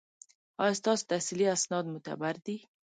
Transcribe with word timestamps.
ایا 0.61 0.77
ستاسو 0.79 1.03
تحصیلي 1.11 1.45
اسناد 1.55 1.85
معتبر 1.89 2.35
دي؟ 2.45 2.55